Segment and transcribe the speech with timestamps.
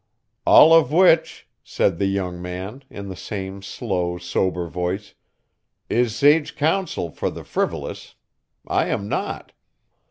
[0.47, 5.13] "All of which," said the young man, in the same slow, sober voice,
[5.89, 8.15] "is sage counsel for the frivolous.
[8.67, 9.51] I am not.